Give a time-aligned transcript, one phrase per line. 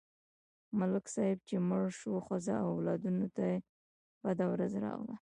[0.79, 3.45] ملک صاحب چې مړ شو، ښځه او اولادونه ته
[4.23, 5.09] بده ورځ راغله.